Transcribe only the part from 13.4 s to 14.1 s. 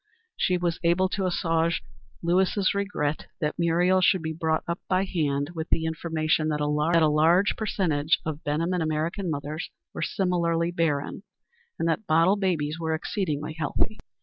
healthy.